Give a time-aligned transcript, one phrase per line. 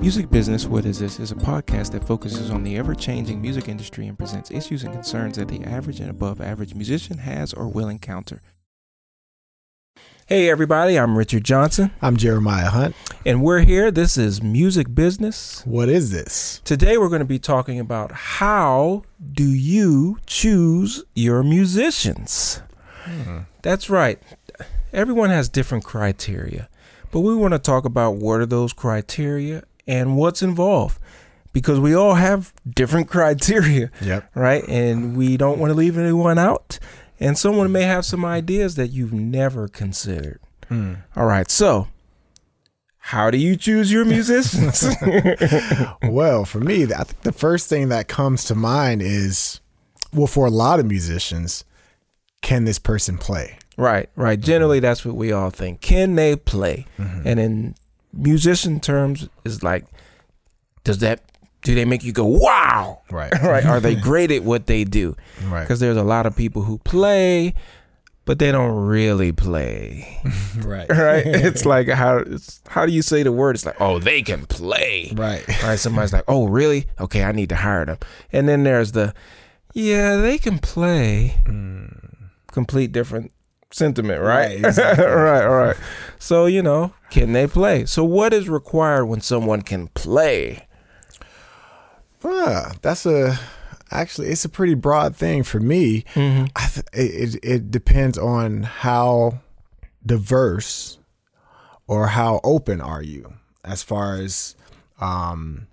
[0.00, 3.68] Music Business What Is This is a podcast that focuses on the ever changing music
[3.68, 7.68] industry and presents issues and concerns that the average and above average musician has or
[7.68, 8.40] will encounter.
[10.26, 12.94] Hey, everybody, I'm Richard Johnson, I'm Jeremiah Hunt.
[13.24, 13.90] and we're here.
[13.90, 15.62] This is Music Business.
[15.64, 16.60] What is this?
[16.64, 19.02] Today, we're going to be talking about how
[19.32, 22.60] do you choose your musicians?
[23.04, 23.38] Hmm.
[23.62, 24.20] That's right.
[24.92, 26.68] Everyone has different criteria,
[27.10, 30.98] but we want to talk about what are those criteria and what's involved
[31.52, 34.30] because we all have different criteria, Yep.
[34.34, 34.64] right?
[34.68, 36.78] And we don't want to leave anyone out.
[37.18, 40.38] And someone may have some ideas that you've never considered.
[40.68, 40.94] Hmm.
[41.16, 41.88] All right, so
[42.98, 44.84] how do you choose your musicians?
[46.02, 49.60] well, for me, I think the first thing that comes to mind is,
[50.12, 51.64] well, for a lot of musicians,
[52.42, 53.58] can this person play?
[53.78, 54.38] Right, right.
[54.40, 55.80] Generally, that's what we all think.
[55.80, 56.86] Can they play?
[56.98, 57.28] Mm-hmm.
[57.28, 57.74] And in
[58.16, 59.84] musician terms, is like,
[60.84, 61.20] does that
[61.66, 63.00] do they make you go wow?
[63.10, 63.32] Right.
[63.42, 63.66] Right?
[63.66, 65.16] Are they great at what they do?
[65.44, 65.62] Right.
[65.62, 67.54] Because there's a lot of people who play,
[68.24, 70.20] but they don't really play.
[70.58, 70.88] Right.
[70.88, 71.26] Right?
[71.26, 73.56] it's like how it's, how do you say the word?
[73.56, 75.12] It's like oh they can play.
[75.14, 75.46] Right.
[75.62, 75.78] Right?
[75.78, 76.86] Somebody's like oh really?
[76.98, 77.98] Okay, I need to hire them.
[78.32, 79.12] And then there's the
[79.74, 81.34] yeah they can play.
[81.44, 82.30] Mm.
[82.52, 83.32] Complete different
[83.70, 84.48] sentiment, right?
[84.48, 85.04] Right, exactly.
[85.06, 85.76] right, right.
[86.18, 87.86] So, you know, can they play?
[87.86, 90.66] So, what is required when someone can play?
[92.24, 93.38] Ah, that's a
[93.90, 96.04] actually it's a pretty broad thing for me.
[96.14, 96.46] Mm-hmm.
[96.56, 99.40] I th- it, it it depends on how
[100.04, 100.98] diverse
[101.86, 104.56] or how open are you as far as
[105.00, 105.66] um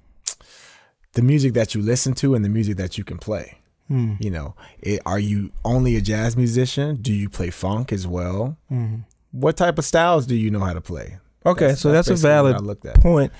[1.14, 3.60] the music that you listen to and the music that you can play.
[3.88, 4.14] Hmm.
[4.20, 6.98] You know, it, are you only a jazz musician?
[7.02, 8.58] Do you play funk as well?
[9.32, 11.18] What type of styles do you know how to play?
[11.46, 11.50] Mm-hmm.
[11.50, 13.02] Okay, so that's, a valid I looked at.
[13.02, 13.32] point.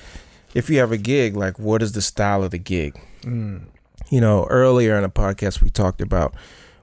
[0.54, 3.00] If you have a gig, like what is the style of the gig?
[3.22, 3.68] Mm.
[4.10, 6.36] You know, earlier in the podcast, we talked about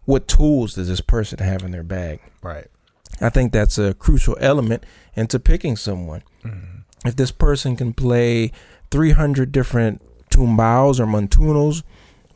[0.05, 2.21] what tools does this person have in their bag.
[2.43, 2.67] Right.
[3.21, 4.85] I think that's a crucial element
[5.15, 6.23] into picking someone.
[7.05, 8.53] If this person can play
[8.91, 11.83] 300 different tumbaos or montunos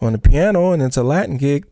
[0.01, 1.67] on the piano and it's a Latin gig,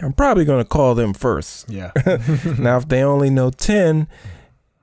[0.00, 1.68] I'm probably going to call them first.
[1.68, 1.90] Yeah.
[2.58, 4.08] now, if they only know 10,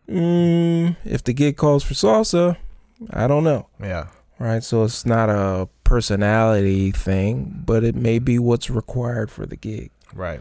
[0.08, 2.58] mm, if the gig calls for salsa,
[3.12, 3.68] I don't know.
[3.82, 4.08] yeah.
[4.38, 4.64] Right.
[4.64, 9.92] So it's not a personality thing, but it may be what's required for the gig.
[10.14, 10.40] Right.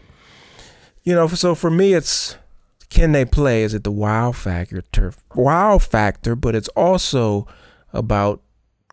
[1.03, 2.37] You know, so for me, it's
[2.89, 3.63] can they play?
[3.63, 4.83] Is it the wow factor?
[5.35, 7.47] Wow factor, but it's also
[7.91, 8.41] about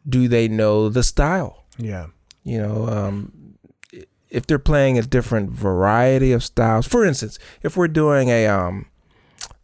[0.09, 1.65] do they know the style?
[1.79, 2.07] Yeah.
[2.47, 3.33] You know, um,
[4.31, 6.87] if they're playing a different variety of styles.
[6.87, 8.87] For instance, if we're doing a um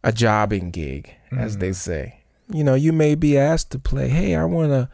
[0.03, 2.19] a jobbing gig, as they say,
[2.51, 4.09] you know, you may be asked to play.
[4.09, 4.89] Hey, I want a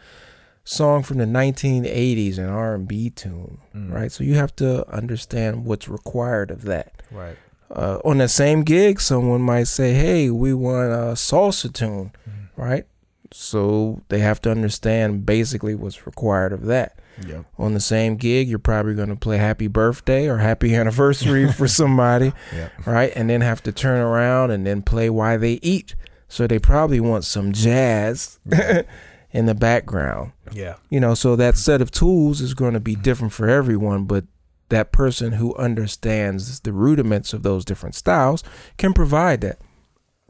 [0.64, 4.12] song from the 1980s, an R&B tune, right?
[4.12, 7.38] So you have to understand what's required of that Right.
[7.72, 12.12] uh, on the same gig, someone might say, "Hey, we want a salsa tune,"
[12.56, 12.86] right?
[13.32, 17.00] So they have to understand basically what's required of that.
[17.28, 17.46] Yep.
[17.58, 21.68] On the same gig, you're probably going to play "Happy Birthday" or "Happy Anniversary" for
[21.82, 22.88] somebody, Yep.
[22.88, 23.12] right?
[23.16, 25.96] And then have to turn around and then play "Why They Eat."
[26.28, 28.40] So they probably want some jazz
[29.32, 30.76] in the background Yeah.
[30.90, 34.26] you know so that set of tools is going to be different for everyone but
[34.70, 38.44] that person who understands the rudiments of those different styles
[38.78, 39.60] can provide that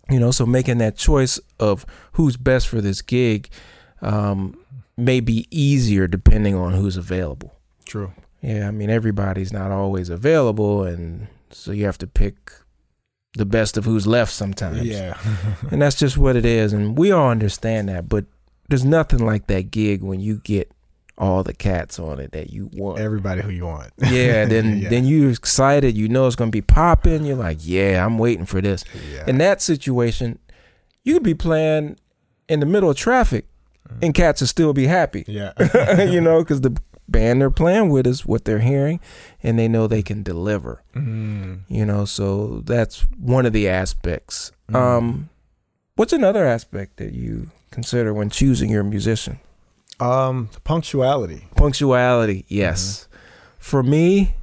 [0.09, 3.49] you know so making that choice of who's best for this gig
[4.01, 4.57] um,
[4.97, 7.53] may be easier depending on who's available
[7.85, 8.11] True.
[8.41, 12.51] yeah i mean everybody's not always available and so you have to pick
[13.35, 15.17] the best of who's left sometimes Yeah.
[15.71, 18.25] and that's just what it is and we all understand that but
[18.67, 20.71] there's nothing like that gig when you get
[21.19, 23.91] all the cats on it that you want Everybody who you want.
[23.99, 24.89] yeah then Yeah.
[24.89, 28.61] then you're excited you know it's gonna be popping you're like yeah i'm waiting for
[28.61, 29.25] this Yeah.
[29.27, 30.39] in that situation
[31.03, 31.97] you could be playing
[32.47, 33.45] in the middle of traffic
[34.01, 35.51] and cats will still be happy yeah.
[36.03, 36.75] you know because the
[37.09, 38.99] band they're playing with is what they're hearing
[39.43, 41.61] and they know they can deliver Mm.
[41.67, 45.27] you know so that's one of the aspects um
[45.95, 49.39] what's another aspect that you consider when choosing your musician
[49.99, 51.47] Um, punctuality.
[51.55, 53.07] punctuality yes.
[53.57, 54.35] For me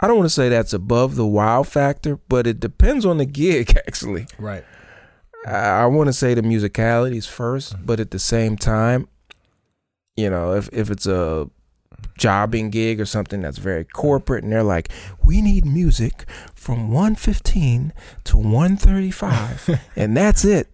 [0.00, 3.24] i don't want to say that's above the wow factor but it depends on the
[3.24, 4.26] gig actually.
[4.38, 4.64] Right.
[5.46, 9.08] i, I want to say the musicality is 1st but at the same time
[10.16, 11.48] you know if, if it's a
[12.18, 14.88] jobbing gig or something that's very corporate and they're like
[15.24, 16.24] we need music
[16.54, 17.92] from 115
[18.24, 20.68] to 135 and that's it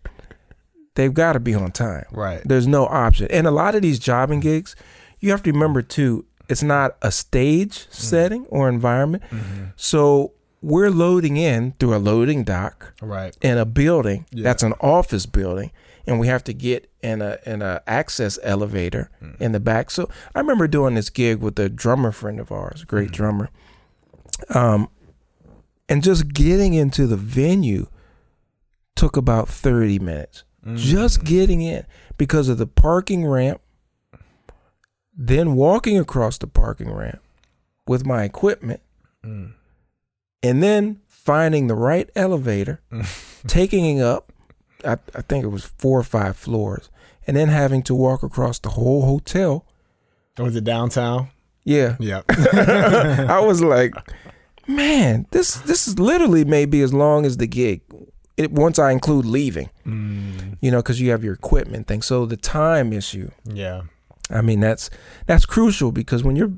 [0.98, 2.06] they've got to be on time.
[2.10, 2.42] Right.
[2.44, 3.28] There's no option.
[3.30, 4.74] And a lot of these jobbing gigs,
[5.20, 7.92] you have to remember too, it's not a stage mm-hmm.
[7.92, 9.22] setting or environment.
[9.30, 9.64] Mm-hmm.
[9.76, 13.36] So we're loading in through a loading dock Right.
[13.40, 14.42] in a building Yeah.
[14.42, 15.70] that's an office building
[16.04, 19.40] and we have to get in a in a access elevator mm.
[19.40, 22.82] in the back so i remember doing this gig with a drummer friend of ours
[22.82, 23.12] a great mm.
[23.12, 23.50] drummer
[24.52, 24.88] um
[25.88, 27.86] and just getting into the venue
[28.96, 30.42] took about 30 minutes
[30.74, 31.24] just mm.
[31.24, 33.60] getting in because of the parking ramp
[35.18, 37.20] then walking across the parking ramp
[37.86, 38.80] with my equipment
[39.24, 39.52] mm.
[40.42, 42.80] and then finding the right elevator,
[43.46, 44.32] taking it up,
[44.84, 46.88] I, I think it was four or five floors,
[47.26, 49.66] and then having to walk across the whole hotel.
[50.38, 51.28] Was it downtown?
[51.64, 52.22] Yeah, Yeah.
[53.28, 53.92] I was like,
[54.66, 57.82] man, this this is literally maybe as long as the gig.
[58.38, 60.56] It, once I include leaving, mm.
[60.60, 62.02] you know, because you have your equipment thing.
[62.02, 63.82] So the time issue, yeah.
[64.30, 64.90] I mean, that's
[65.26, 66.52] that's crucial because when you're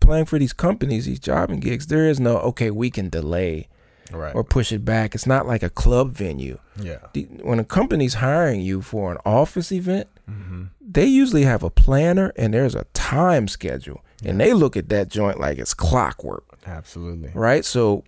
[0.00, 3.68] playing for these companies, these jobbing gigs, there is no okay, we can delay
[4.10, 4.34] Right.
[4.34, 5.14] or push it back.
[5.14, 6.58] It's not like a club venue.
[6.76, 6.98] yeah.
[7.14, 10.64] The- When a company's hiring you for an office event, mm-hmm.
[10.86, 15.08] they usually have a planner and there's a time schedule, and they look at that
[15.08, 17.30] joint like it's clockwork, Absolutely.
[17.34, 17.64] right?
[17.64, 18.04] So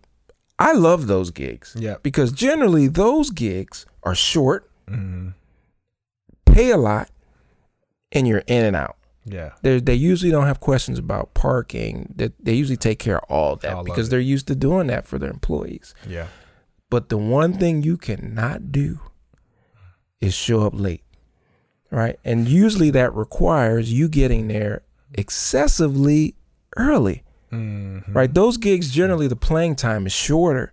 [0.58, 2.02] I love those gigs Yep.
[2.02, 5.30] because generally those gigs are short, mm-hmm.
[6.46, 7.10] pay a lot,
[8.12, 8.96] and you're in and out.
[9.24, 9.52] Yeah.
[9.62, 12.12] They they usually don't have questions about parking.
[12.16, 15.06] That they, usually take care of all that All because they're used to doing that
[15.06, 15.94] for their employees.
[16.06, 16.26] Yeah.
[16.90, 19.00] But the one thing you cannot do
[20.20, 21.02] is show up late.
[21.90, 22.18] Right?
[22.24, 24.82] And usually that requires you getting there
[25.14, 26.34] excessively
[26.76, 27.22] early.
[28.08, 28.32] Right?
[28.32, 30.72] Those gigs generally the playing time is shorter,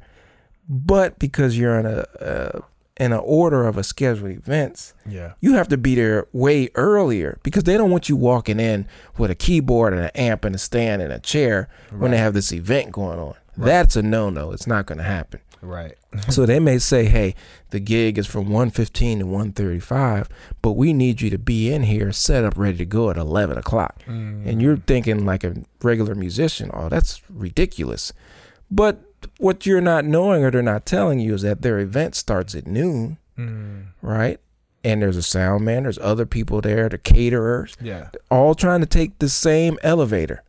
[0.69, 2.59] but because you're in a uh,
[2.97, 5.33] in an order of a scheduled events, Yeah.
[5.39, 8.85] you have to be there way earlier because they don't want you walking in
[9.17, 11.67] with a keyboard and an amp and a stand and a chair
[11.97, 13.33] when they have this event going on.
[13.65, 14.51] That's a no no.
[14.51, 15.41] It's not going to happen.
[15.61, 15.95] Right.
[16.29, 17.35] so they may say, "Hey,
[17.69, 20.27] the gig is from 1:15 to 1:35,
[20.61, 23.57] but we need you to be in here, set up, ready to go at 11
[23.57, 24.47] o'clock." Mm.
[24.47, 28.11] And you're thinking like a regular musician, "Oh, that's ridiculous."
[28.69, 29.03] But
[29.37, 32.65] what you're not knowing or they're not telling you is that their event starts at
[32.65, 33.85] noon, mm.
[34.01, 34.39] right?
[34.83, 38.09] And there's a sound man, there's other people there, the caterers, Yeah.
[38.31, 40.43] all trying to take the same elevator.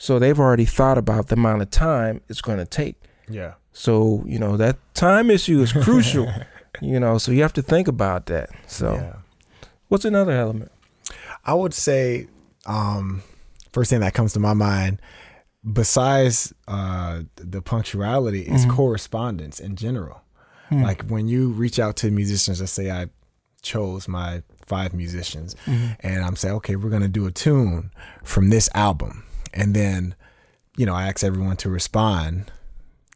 [0.00, 2.96] So they've already thought about the amount of time it's going to take.
[3.28, 3.54] Yeah.
[3.72, 6.28] So, you know, that time issue is crucial,
[6.80, 8.50] you know, so you have to think about that.
[8.68, 9.16] So, Yeah.
[9.88, 10.70] what's another element?
[11.44, 12.26] I would say,
[12.66, 13.22] um,
[13.72, 15.00] first thing that comes to my mind,
[15.72, 20.22] besides uh, the punctuality, is correspondence in general.
[20.70, 23.06] Like when you reach out to musicians, let's say I
[23.68, 25.92] chose my five musicians, mm-hmm.
[26.00, 27.90] and I'm saying, okay, we're gonna do a tune
[28.24, 29.24] from this album,
[29.54, 30.14] and then,
[30.76, 32.50] you know, I ask everyone to respond.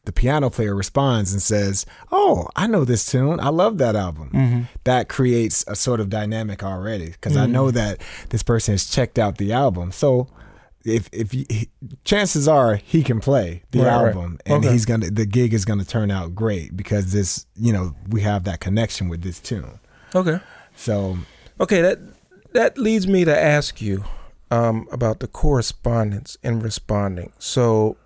[0.05, 3.39] The piano player responds and says, "Oh, I know this tune.
[3.39, 4.63] I love that album." Mm-hmm.
[4.83, 7.77] That creates a sort of dynamic already because I know mm-hmm.
[7.77, 8.01] that
[8.31, 9.93] this person has checked out the album.
[9.93, 10.27] So,
[10.85, 11.67] if if
[12.03, 14.07] chances are he can play the Right, right.
[14.09, 14.73] album and Okay.
[14.73, 18.43] he's gonna the gig is gonna turn out great because this you know we have
[18.43, 19.79] that connection with this tune.
[20.15, 20.39] Okay.
[20.77, 21.19] So
[21.61, 21.99] Okay, that
[22.53, 24.05] that leads me to ask you
[24.51, 27.33] um, about the correspondence and responding.
[27.39, 27.97] So,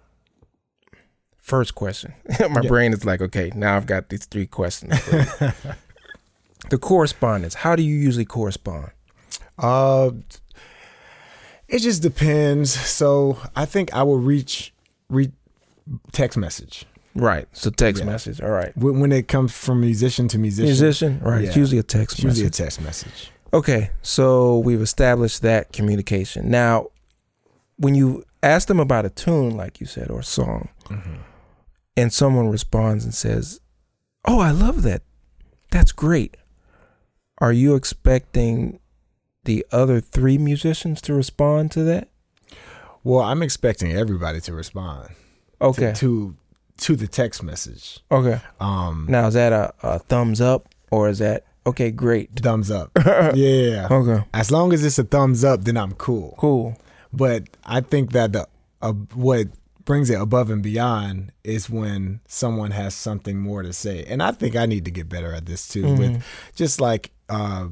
[1.38, 2.14] first question.
[2.50, 2.68] My Yeah.
[2.68, 4.92] brain is like, okay, now I've got these three questions.
[6.70, 7.54] the correspondence.
[7.54, 8.90] How do you usually correspond?
[9.58, 10.10] Uh,
[11.68, 12.70] it just depends.
[12.72, 14.72] So I think I will reach
[15.08, 15.32] read
[16.12, 16.84] text message
[17.16, 17.48] Right.
[17.52, 18.10] So text Yeah.
[18.10, 18.40] message.
[18.42, 18.76] All right.
[18.76, 20.66] when, when it comes from musician to musician.
[20.66, 21.20] Musician.
[21.20, 21.44] Right.
[21.44, 23.30] It's usually a text It's usually a text message.
[23.54, 26.50] Okay, so we've established that communication.
[26.50, 26.88] Now,
[27.78, 31.14] when you ask them about a tune, like you said, or a song, mm-hmm.
[31.96, 33.60] and someone responds and says,
[34.26, 35.02] "Oh, I love that.
[35.70, 36.36] That's great."
[37.38, 38.80] Are you expecting
[39.44, 42.08] the other three musicians to respond to that?
[43.04, 45.10] Well, I'm expecting everybody to respond
[45.60, 45.92] Okay.
[45.92, 46.36] to to
[46.78, 48.00] the text message.
[48.10, 48.40] Okay.
[48.60, 51.90] Um, Now, is that a, a thumbs up or is that okay?
[51.90, 52.30] Great.
[52.36, 52.90] thumbs up.
[53.34, 53.88] yeah.
[53.90, 54.24] Okay.
[54.34, 56.34] As long as it's a thumbs up, then I'm cool.
[56.38, 56.76] Cool.
[57.12, 58.46] But I think that the
[58.82, 59.48] uh, what
[59.84, 64.04] brings it above and beyond is when someone has something more to say.
[64.04, 66.24] And I think I need to get better at this too with
[66.56, 67.68] just like uh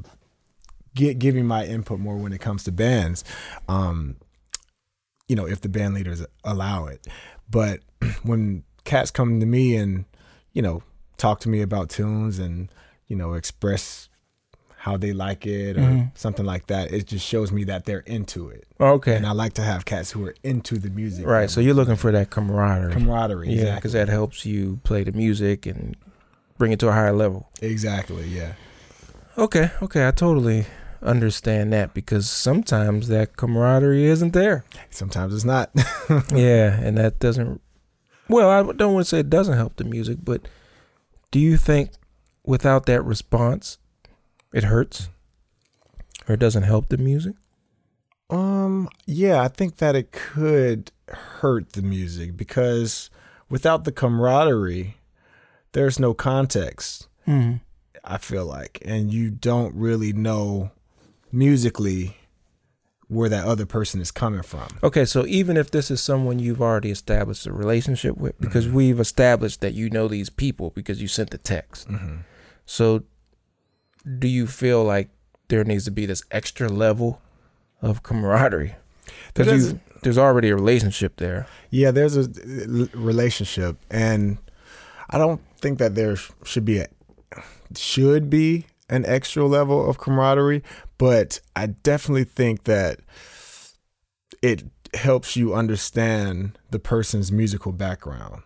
[0.95, 3.23] get, giving my input more when it comes to bands.
[3.67, 4.15] Um
[5.27, 7.05] you know, if the band leaders allow it.
[7.49, 7.81] But
[8.23, 10.05] when cats come to me and,
[10.53, 10.81] you know,
[11.17, 12.69] talk to me about tunes and,
[13.07, 14.07] you know, express
[14.77, 16.11] how they like it or Mhm.
[16.13, 16.91] something like that.
[16.93, 18.65] It just shows me that they're into it.
[18.79, 19.15] Okay.
[19.15, 21.25] And I like to have cats who are into the music.
[21.25, 21.49] Right.
[21.49, 22.93] So you're looking for that camaraderie.
[22.93, 23.47] camaraderie.
[23.47, 23.75] Yeah, Exactly.
[23.77, 25.97] because that helps you play the music and
[26.59, 27.49] bring it to a higher level.
[27.63, 28.27] Exactly.
[28.27, 28.53] Yeah.
[29.37, 30.65] Okay, okay, I totally
[31.01, 34.63] understand that because sometimes that camaraderie isn't there.
[34.91, 35.71] Sometimes it's not.
[36.33, 37.59] yeah, and that doesn't.
[38.29, 40.47] Well, I don't want to say it doesn't help the music, but
[41.31, 41.91] do you think
[42.45, 43.77] without that response,
[44.53, 45.09] it hurts
[46.27, 47.35] or it doesn't help the music?
[48.29, 53.09] Um, yeah, I think that it could hurt the music because
[53.49, 54.95] without the camaraderie,
[55.73, 57.61] there's no context, Mm.
[58.03, 60.69] I feel like, and you don't really know
[61.31, 62.17] musically
[63.07, 64.67] where that other person is coming from.
[64.83, 68.99] Okay, so even if this is someone you've already established a relationship with, because we've
[68.99, 71.87] established that you know these people because you sent the text.
[71.87, 72.17] Mm-hmm.
[72.65, 73.03] So,
[74.19, 75.09] do you feel like
[75.49, 77.21] there needs to be this extra level
[77.81, 78.75] of camaraderie?
[79.35, 81.47] Because there's already a relationship there.
[81.69, 82.27] Yeah, there's a
[82.95, 84.39] relationship, and
[85.09, 86.87] I don't think that there should be a
[87.75, 90.63] should be an extra level of camaraderie,
[90.97, 92.99] but I definitely think that
[94.41, 98.43] it helps you understand the person's musical background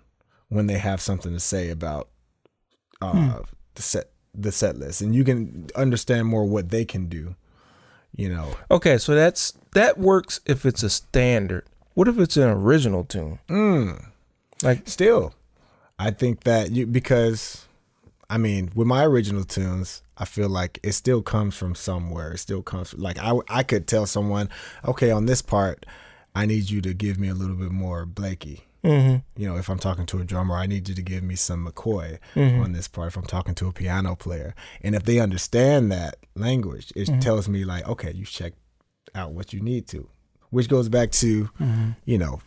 [0.47, 2.09] when they have something to say about
[3.01, 3.41] uh, Hmm.
[3.75, 7.35] the set the set list, and you can understand more what they can do.
[8.15, 11.65] You know, Okay, so that's that works if it's a standard.
[11.93, 13.39] What if it's an original tune?
[13.47, 14.05] mm.
[14.63, 15.33] Like, still
[15.97, 17.65] i think that you because
[18.29, 22.37] i mean with my original tunes i feel like it still comes from somewhere it
[22.39, 24.49] still comes like i i could tell someone
[24.85, 25.85] okay on this part
[26.35, 29.69] i need you to give me a little bit more blakey mm-hmm, you know if
[29.69, 32.63] i'm talking to a drummer i need you to give me some mccoy Mhm.
[32.63, 36.15] on this part if i'm talking to a piano player and if they understand that
[36.35, 37.21] language it Mhm.
[37.21, 38.53] tells me like okay you check
[39.15, 40.07] out what you need to
[40.51, 41.91] which goes back to mm-hmm.
[42.05, 42.41] you know,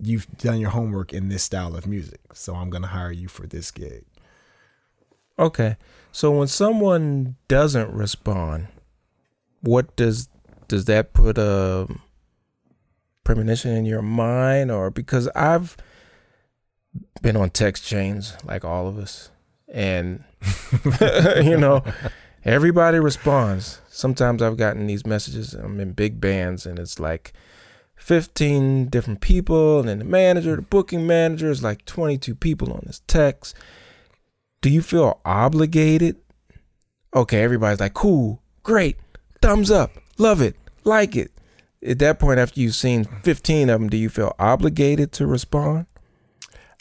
[0.00, 3.28] you've done your homework in this style of music, so I'm going to hire you
[3.28, 4.04] for this gig.
[5.38, 5.76] Okay.
[6.12, 8.68] So when someone doesn't respond,
[9.60, 10.28] what does
[10.68, 11.88] does that put a
[13.24, 15.76] premonition in your mind, or because I've
[17.20, 19.30] been on text chains like all of us,
[19.68, 20.24] and
[21.42, 21.84] you know,
[22.44, 23.80] everybody responds.
[23.88, 25.54] Sometimes I've gotten these messages.
[25.54, 27.32] I'm in big bands, and it's like
[27.96, 32.82] 15 different people, and then the manager, the booking manager, is like 22 people on
[32.86, 33.54] this text.
[34.60, 36.16] Do you feel obligated?
[37.14, 38.96] Okay, everybody's like, cool, great,
[39.40, 41.30] thumbs up, love it, like it.
[41.86, 45.86] At that point, after you've seen 15 of them, do you feel obligated to respond?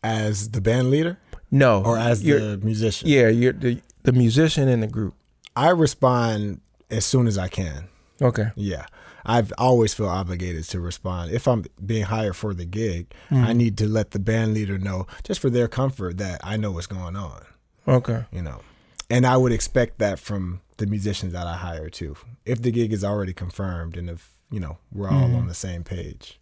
[0.04, 1.20] As the band leader
[1.52, 1.84] No.
[1.84, 3.08] or as the musician?
[3.08, 5.14] Yeah, you're the, the musician in the group.
[5.56, 7.90] I respond as soon as I can.
[8.22, 8.50] Okay.
[8.56, 8.86] Yeah.
[9.26, 11.32] I've always feel obligated to respond.
[11.32, 13.56] If I'm being hired for the gig, I mm.
[13.56, 16.88] need to let the band leader know, just for their comfort, that I know what's
[16.88, 17.44] going on,
[17.88, 18.26] Okay.
[18.32, 18.62] you know.
[19.10, 22.16] And I would expect that from the musicians that I hire too.
[22.46, 25.84] If the gig is already confirmed and if, you know, we're all on the same
[25.84, 26.40] page.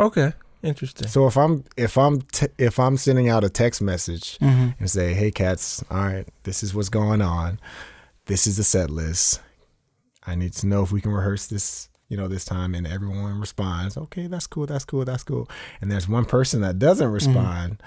[0.00, 0.32] Okay.
[0.62, 1.08] Interesting.
[1.08, 4.70] So if I'm if I'm t- if I'm sending out a text message Mm-hmm.
[4.80, 7.60] and say, "Hey, cats, all right, this is what's going on.
[8.26, 9.42] This is the set list.
[10.26, 13.38] I need to know if we can rehearse this, you know, this time." And everyone
[13.38, 14.64] responds, "Okay, that's cool.
[14.64, 15.04] That's cool.
[15.04, 15.50] That's cool."
[15.82, 17.82] And there's one person that doesn't respond,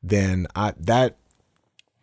[0.00, 1.16] then I that,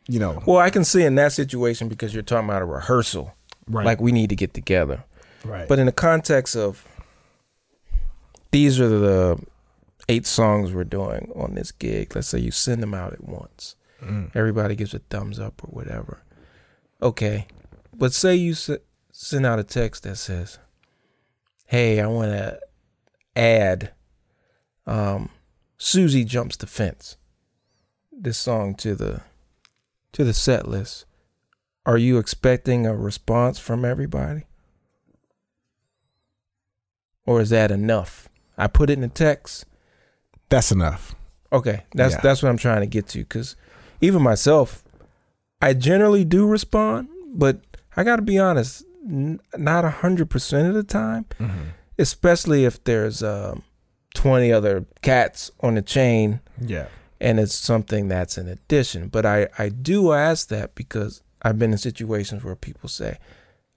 [0.08, 3.34] you know, Well, I can see in that situation because you're talking about a rehearsal.
[3.68, 5.04] right, Like we need to get together.
[5.44, 6.86] right, But in the context of
[8.52, 9.40] these are the
[10.08, 12.16] eight songs we're doing on this gig.
[12.16, 13.76] Let's say you send them out at once.
[14.02, 14.36] Mm.
[14.36, 16.22] Everybody gives a thumbs up or whatever.
[17.02, 17.48] Okay.
[17.94, 18.70] But say you s-
[19.12, 20.60] send out a text that says,
[21.66, 22.60] "Hey, I want to
[23.36, 23.92] add
[24.86, 25.30] um
[25.78, 27.18] Susie jumps the fence."
[28.12, 29.22] This song to the
[30.16, 31.06] to the set list.
[31.86, 34.44] Are you expecting a response from everybody?
[37.26, 38.30] Or is that enough?
[38.58, 39.66] I put it in the text.
[40.50, 41.16] that's enough.
[41.52, 42.22] Okay, that's Yeah.
[42.22, 43.56] that's what I'm trying to get to cuz
[44.00, 44.84] even myself
[45.62, 47.60] I generally do respond, but
[47.98, 51.26] I got to be honest, n- not 100% of the time,
[51.98, 53.64] especially if there's um
[54.14, 56.88] 20 other cats on the chain Yeah,
[57.20, 59.08] and it's something that's an addition.
[59.08, 63.18] But I, I do ask that because I've been in situations where people say,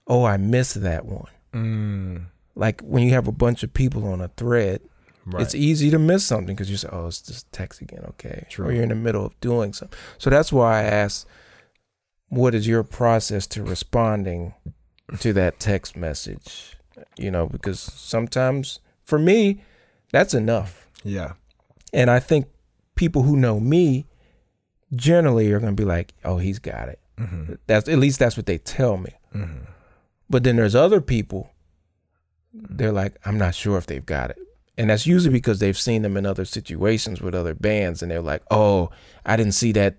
[0.07, 1.31] Oh, I missed that one.
[1.53, 2.25] mm.
[2.55, 4.81] Like when you have a bunch of people on a thread,
[5.25, 5.41] right.
[5.41, 8.45] it's easy to miss something because you say, Oh, it's just text again, okay.
[8.49, 8.67] True.
[8.67, 9.97] Or you're in the middle of doing something.
[10.17, 11.27] So that's why I ask
[12.29, 14.53] what is your process to responding
[15.19, 16.77] to that text message?
[17.17, 19.63] You know, because sometimes for me,
[20.11, 20.87] that's enough.
[21.03, 21.33] Yeah.
[21.93, 22.47] And I think
[22.99, 24.05] people who know me
[24.93, 27.53] generally are going to be like, "Oh, he's got it." Mm-hmm.
[27.65, 29.13] That's at least that's what they tell me.
[29.33, 29.63] Mm-hmm.
[30.29, 31.49] But then there's other people.
[32.53, 34.37] They're like, I'm not sure if they've got it,
[34.77, 38.21] and that's usually because they've seen them in other situations with other bands, and they're
[38.21, 38.89] like, "Oh,
[39.25, 39.95] I didn't see that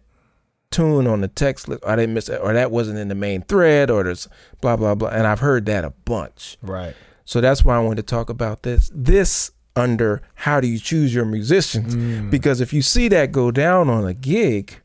[0.70, 3.14] tune on the text list, or I didn't miss it, or that wasn't in the
[3.14, 4.28] main thread, or there's
[4.60, 6.58] blah blah blah." And I've heard that a bunch.
[6.60, 6.94] Right.
[7.24, 8.90] So that's why I wanted to talk about this.
[8.92, 11.94] This under how do you choose your musicians?
[11.94, 12.30] Mm.
[12.30, 14.80] Because if you see that go down on a gig,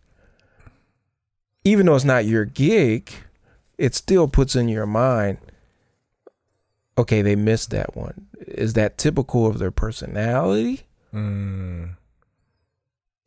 [1.63, 3.11] even though it's not your gig,
[3.77, 5.37] it still puts in your mind,
[6.97, 8.27] okay, they missed that one.
[8.47, 10.81] Is that typical of their personality?
[11.13, 11.95] Mm.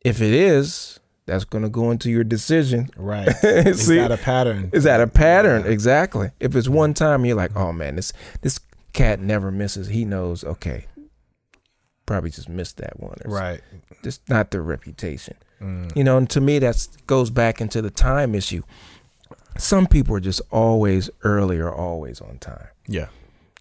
[0.01, 2.89] If it is, that's going to go into your decision.
[2.97, 3.27] Right.
[3.43, 4.69] Is that a pattern?
[4.73, 5.63] Is that a pattern?
[5.63, 5.71] Yeah.
[5.71, 6.31] Exactly.
[6.39, 8.59] If it's one time, you're like, oh man, this this
[8.93, 9.87] cat never misses.
[9.89, 10.43] He knows.
[10.43, 10.85] Okay,
[12.09, 13.15] probably just missed that one.
[13.23, 13.61] Or Right.
[14.03, 15.37] Just not their reputation.
[15.61, 15.95] Mm.
[15.95, 18.63] You know, and to me, that goes back into the time issue.
[19.59, 22.69] Some people are just always early or always on time.
[22.87, 23.09] Yeah.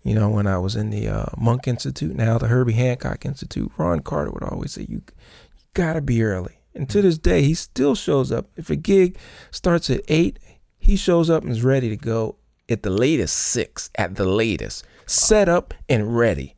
[0.02, 3.71] You know, when I was in the uh, Monk Institute, now the Herbie Hancock Institute,
[3.76, 7.52] Ron Carter would always say, "You, you gotta be early." And to this day, he
[7.52, 8.47] still shows up.
[8.57, 9.19] If a gig
[9.50, 10.38] starts at eight,
[10.78, 12.37] he shows up and is ready to go
[12.69, 13.90] at the latest six.
[13.97, 16.55] At the latest, set up and ready.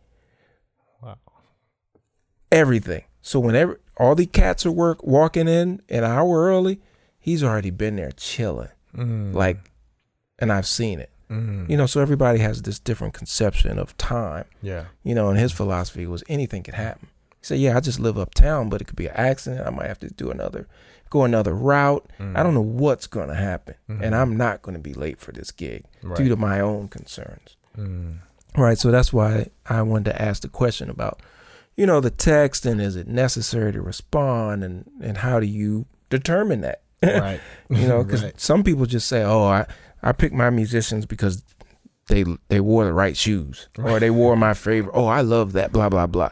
[2.52, 3.04] Everything.
[3.22, 6.80] So whenever all the cats are work walking in an hour early,
[7.18, 8.68] he's already been there chilling.
[8.96, 9.34] Mm.
[9.34, 9.70] Like,
[10.38, 11.10] and I've seen it.
[11.30, 11.68] Mm.
[11.70, 14.46] You know, so everybody has this different conception of time.
[14.62, 14.86] Yeah.
[15.04, 17.08] You know, and his philosophy was anything could happen.
[17.40, 19.66] He said, "Yeah, I just live uptown, but it could be an accident.
[19.66, 20.66] I might have to do another,
[21.08, 22.04] go another route.
[22.18, 22.36] Mm.
[22.36, 24.02] I don't know what's going to happen, Mhm.
[24.02, 26.16] and I'm not going to be late for this gig Right.
[26.18, 28.16] due to my own concerns." Mm.
[28.56, 28.76] Right.
[28.78, 31.20] So that's why I wanted to ask the question about,
[31.80, 35.86] you know, the text and is it necessary to respond, and and how do you
[36.10, 36.82] determine that?
[37.02, 37.40] Right.
[37.70, 38.38] you know, because Right.
[38.40, 39.66] some people just say, "Oh, I
[40.02, 41.42] I pick my musicians because
[42.08, 44.92] they they wore the right shoes or they wore my favorite.
[44.94, 45.72] Oh, I love that.
[45.72, 46.30] Blah blah blah."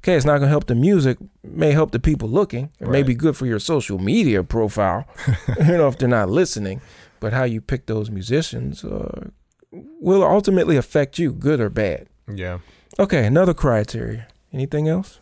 [0.00, 1.16] Okay, it's not gonna help the music.
[1.42, 2.70] May help the people looking.
[2.80, 5.06] It may be good for your social media profile.
[5.58, 6.80] you know, if they're not listening.
[7.20, 9.28] But how you pick those musicians uh,
[9.72, 12.06] will ultimately affect you, good or bad.
[12.34, 12.58] Yeah.
[12.98, 14.26] Okay, another criteria.
[14.52, 15.20] Anything else?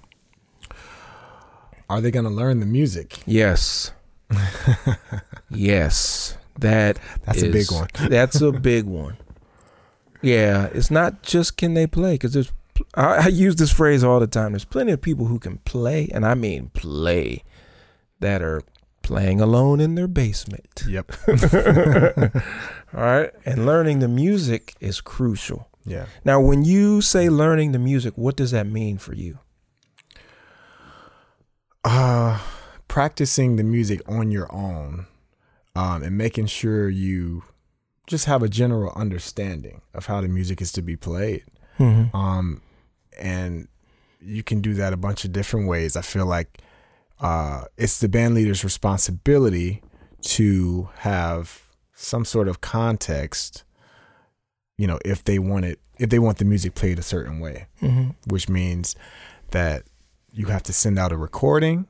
[1.88, 3.18] Are they going to learn the music?
[3.26, 3.92] Yes.
[5.50, 6.36] yes.
[6.58, 7.88] That That's a big one.
[8.10, 9.16] that's a big one.
[10.20, 12.52] Yeah, it's not just can they play because there's.
[12.94, 14.52] I, I use this phrase all the time.
[14.52, 17.44] There's plenty of people who can play, and I mean play,
[18.20, 18.62] that are
[19.02, 20.84] playing alone in their basement.
[20.86, 21.12] Yep.
[22.94, 25.68] All right, and learning the music is crucial.
[25.90, 26.06] Yeah.
[26.24, 29.38] Now, when you say learning the music, what does that mean for you?
[31.84, 32.38] Uh,
[32.88, 35.06] practicing the music on your own
[35.74, 37.44] um, and making sure you
[38.06, 41.44] just have a general understanding of how the music is to be played.
[41.78, 42.16] Mm-hmm.
[42.16, 42.62] Um,
[43.18, 43.68] and
[44.20, 45.96] you can do that a bunch of different ways.
[45.96, 46.58] I feel like
[47.20, 49.82] uh, it's the band leader's responsibility
[50.22, 51.62] to have
[51.94, 53.64] some sort of context.
[54.78, 57.66] You know, if they want it, if they want the music played a certain way,
[57.82, 58.10] Mm-hmm.
[58.30, 58.96] which means
[59.50, 59.82] that
[60.32, 61.86] you have to send out a recording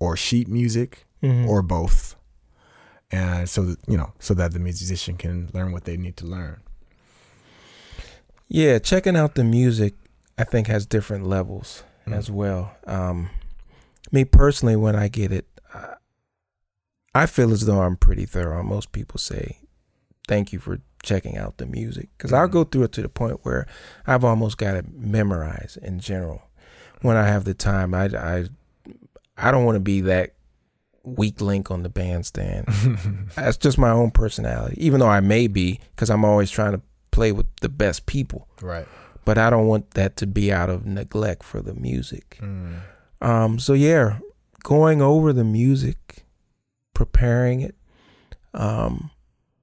[0.00, 1.48] or sheet music Mm-hmm.
[1.48, 2.16] or both,
[3.10, 6.26] and so that, you know, so that the musician can learn what they need to
[6.26, 6.60] learn.
[8.48, 9.94] Yeah, checking out the music,
[10.36, 12.12] I think, has different levels Mm.
[12.14, 12.76] as well.
[12.86, 13.30] Um,
[14.12, 15.46] me personally, when I get it,
[17.14, 18.62] I feel as though I'm pretty thorough.
[18.62, 19.60] Most people say,
[20.28, 22.52] "Thank you for checking out the music," because I'll Mhm.
[22.52, 23.66] go through it to the point where
[24.06, 26.42] I've almost got it memorized in general.
[27.02, 28.46] When I have the time, I I,
[29.36, 30.34] I don't want to be that
[31.02, 32.66] weak link on the bandstand.
[33.36, 36.80] That's just my own personality, even though I may be, because I'm always trying to
[37.10, 38.88] play with the best people right.
[39.24, 42.38] but I don't want that to be out of neglect for the music.
[42.40, 42.80] Mm.
[43.20, 44.18] Um, so yeah,
[44.62, 46.24] going over the music,
[46.94, 47.74] preparing it,
[48.54, 49.10] um,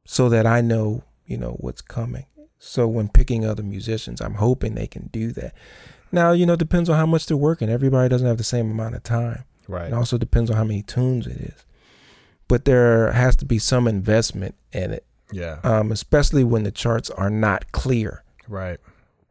[0.06, 2.26] so that I know, you know, what's coming.
[2.60, 5.54] So when picking other musicians, I'm hoping they can do that.
[6.12, 7.70] Now, you know, it depends on how much they're working.
[7.70, 9.46] Everybody doesn't have the same amount of time.
[9.67, 9.88] Right.
[9.88, 11.65] It also depends on how many tunes it is.
[12.48, 15.60] But there has to be some investment in it, Yeah.
[15.63, 18.24] um, especially when the charts are not clear.
[18.48, 18.80] right.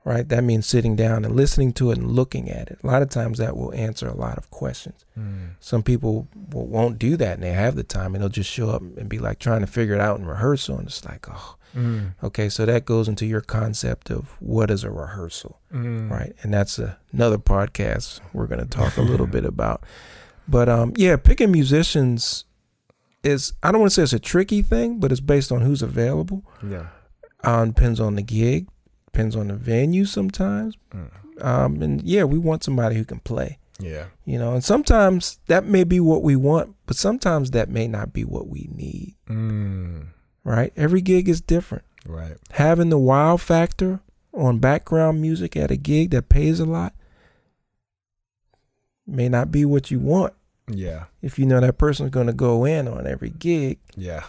[0.04, 0.28] Right?
[0.28, 2.78] That means sitting down and listening to it and looking at it.
[2.82, 5.04] A lot of times that will answer a lot of questions.
[5.18, 5.50] Mm.
[5.60, 8.70] Some people w- won't do that and they have the time and they'll just show
[8.70, 10.78] up and be like trying to figure it out in rehearsal.
[10.78, 12.14] And it's like, oh, Mm.
[12.24, 12.48] okay.
[12.48, 16.10] So that goes into your concept of what is a rehearsal, Mm.
[16.10, 16.34] right?
[16.42, 19.84] And that's a, another podcast we're going to talk a little bit about.
[20.48, 22.44] But um, yeah, picking musicians
[23.22, 25.82] is, I don't want to say it's a tricky thing, but it's based on who's
[25.82, 26.42] available.
[26.66, 26.86] Yeah.
[27.44, 28.66] Um, depends on the gig,
[29.12, 30.76] depends on the venue sometimes.
[30.94, 31.10] Mm.
[31.44, 34.06] Um, and yeah, we want somebody who can play, Yeah.
[34.24, 38.12] you know, and sometimes that may be what we want, but sometimes that may not
[38.12, 40.08] be what we need, Mm.
[40.44, 40.72] right?
[40.76, 41.84] Every gig is different.
[42.06, 42.36] Right.
[42.52, 44.00] Having the wow factor
[44.34, 46.94] on background music at a gig that pays a lot
[49.06, 50.34] may not be what you want.
[50.68, 51.04] Yeah.
[51.20, 54.24] If you know that person's going to go in on every gig, Yeah.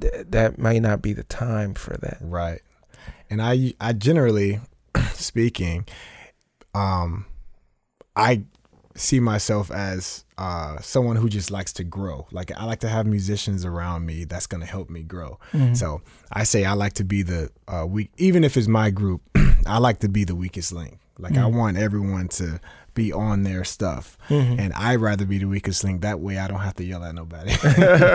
[0.00, 2.18] th- that may not be the time for that.
[2.20, 2.60] Right.
[3.30, 4.60] And I I generally
[5.12, 5.86] speaking,
[6.74, 7.26] um
[8.16, 8.42] I
[8.94, 12.26] see myself as uh someone who just likes to grow.
[12.32, 15.38] Like I like to have musicians around me that's going to help me grow.
[15.74, 19.22] So, I say I like to be the uh weak even if it's my group,
[19.66, 20.98] I like to be the weakest link.
[21.18, 21.54] Like I Mhm.
[21.54, 22.60] want everyone to
[22.94, 24.18] be on their stuff.
[24.28, 24.58] Mhm.
[24.58, 26.00] And I'd rather be the weakest link.
[26.02, 27.52] That way I don't have to yell at nobody.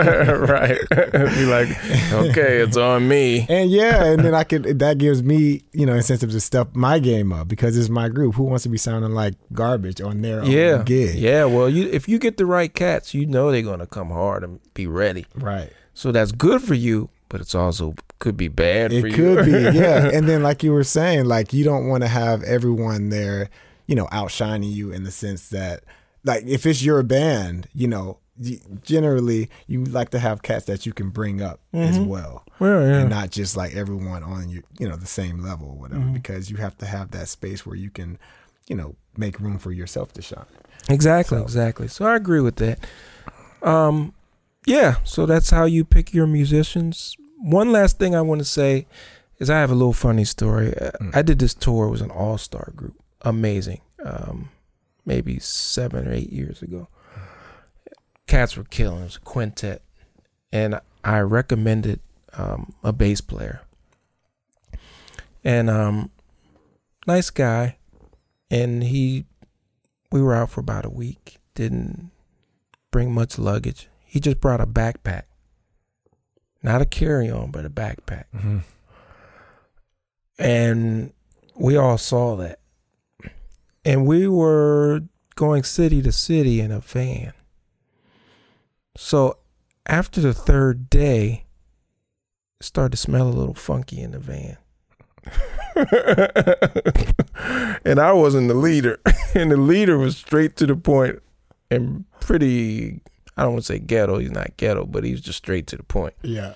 [0.08, 0.80] right.
[0.89, 1.70] Be like,
[2.13, 3.46] okay, it's on me.
[3.50, 7.00] And yeah, and then I could that gives me, you know, incentive to step my
[7.00, 8.36] game up because it's my group.
[8.36, 10.72] Who wants to be sounding like garbage on their Yeah.
[10.80, 11.16] own gig?
[11.16, 11.46] Yeah.
[11.46, 14.60] Well, you if you get the right cats, you know they're gonna come hard and
[14.74, 15.26] be ready.
[15.36, 15.72] Right.
[15.94, 19.12] So that's good for you, but it's also could be bad for It you.
[19.36, 20.09] could be, yeah.
[20.13, 23.49] And then like you were saying, like you don't want to have everyone there,
[23.88, 25.83] you know, outshining you in the sense that
[26.23, 28.17] like if it's your band, you know,
[28.83, 32.07] generally you like to have cats that you can bring up as Mhm.
[32.07, 32.43] well.
[32.59, 32.99] well, yeah.
[33.01, 36.13] and not just like everyone on you, you know, the same level or whatever, Mhm.
[36.13, 38.17] because you have to have that space where you can,
[38.67, 40.45] you know, make room for yourself to shine.
[40.89, 41.88] Exactly, So- exactly.
[41.89, 42.79] So I agree with that.
[43.62, 44.13] Um,
[44.65, 44.95] yeah.
[45.03, 47.15] So that's how you pick your musicians.
[47.39, 48.88] One last thing I want to say
[49.39, 50.76] is I have a little funny story.
[50.78, 51.15] Uh, Mm.
[51.15, 51.88] I did this tour.
[51.88, 52.96] It was an all star group.
[53.22, 53.82] Amazing.
[54.04, 54.50] Um,
[55.06, 56.88] maybe seven or eight years ago.
[58.28, 59.02] Cats were killing.
[59.02, 59.82] It was a quintet,
[60.52, 62.00] and I recommended
[62.34, 63.62] um, a bass player.
[65.43, 66.10] And um,
[67.06, 67.78] nice guy,
[68.50, 69.26] and he
[70.12, 71.38] we were out for about a week.
[71.54, 72.12] Didn't
[72.91, 73.89] bring much luggage.
[74.06, 75.24] He just brought a backpack.
[76.63, 78.23] Not a carry on, but a backpack.
[78.34, 78.60] Mm-hmm.
[80.39, 81.13] And
[81.56, 82.60] we all saw that.
[83.86, 85.02] And we were
[85.36, 87.34] going city to city in a van.
[88.95, 89.38] So
[89.86, 91.45] after the third day,
[92.60, 94.58] it started to smell a little funky in the van.
[97.86, 99.02] and I wasn't the leader.
[99.36, 101.21] and the leader was straight to the point
[101.69, 103.02] and pretty
[103.36, 105.84] I don't want to say ghetto, he's not ghetto, but he's just straight to the
[105.84, 106.13] point.
[106.22, 106.54] Yeah.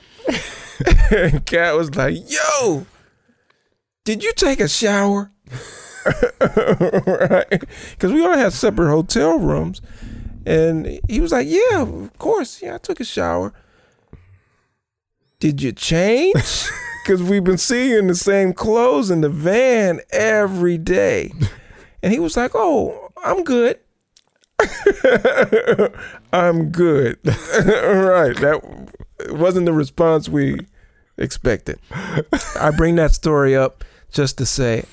[1.12, 2.86] and Cat was like, "Yo,
[4.06, 5.32] did you take a shower?"
[6.40, 7.50] right?
[7.50, 9.82] Because we all had separate hotel rooms,
[10.46, 12.62] and he was like, "Yeah, of course.
[12.62, 13.54] Yeah, I took a shower."
[15.40, 16.36] Did you change?
[17.04, 21.32] Because we've been seeing the same clothes in the van every day,
[22.04, 23.80] and he was like, "Oh, I'm good."
[26.34, 27.18] I'm good.
[27.26, 28.36] right.
[28.38, 28.92] That
[29.30, 30.60] wasn't the response we
[31.18, 31.80] expected.
[32.60, 34.86] I bring that story up just to say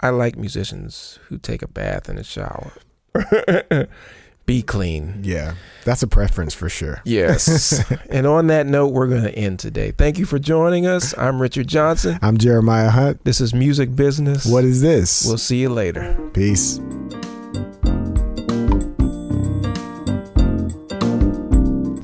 [0.00, 2.72] I like musicians who take a bath in a shower.
[4.46, 5.20] Be clean.
[5.22, 5.54] Yeah.
[5.84, 7.02] That's a preference for sure.
[7.04, 7.82] Yes.
[8.10, 9.90] and on that note, we're going to end today.
[9.90, 11.18] Thank you for joining us.
[11.18, 12.18] I'm Richard Johnson.
[12.22, 13.24] I'm Jeremiah Hunt.
[13.24, 14.46] This is Music Business.
[14.46, 15.26] What is this?
[15.26, 16.16] We'll see you later.
[16.32, 16.78] Peace.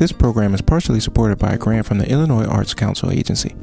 [0.02, 3.54] This program is partially supported by a grant from the Illinois Arts Council Agency.